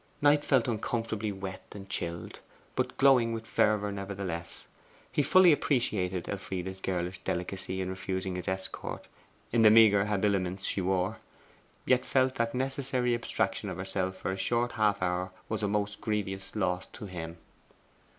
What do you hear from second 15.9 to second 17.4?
grievous loss to him.